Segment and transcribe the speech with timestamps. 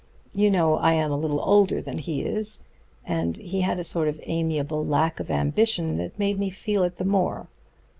[0.33, 2.63] You know I am a little older than he is,
[3.05, 6.95] and he had a sort of amiable lack of ambition that made me feel it
[6.95, 7.45] the more.